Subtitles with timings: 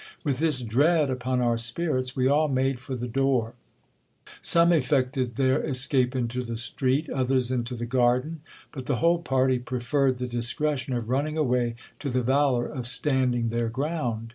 [0.23, 3.53] With this dread upon our spirits, we all made for the door.
[4.41, 8.41] Some effected their escape into the street, others into the garden:
[8.71, 13.49] but the whole party preferred the discretion of running away to the valour of standing
[13.49, 14.29] their ground.